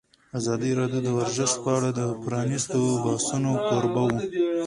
[0.39, 4.17] ازادي راډیو د ورزش په اړه د پرانیستو بحثونو کوربه وه.